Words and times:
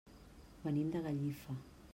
Venim 0.63 0.89
de 0.97 1.05
Gallifa. 1.05 1.59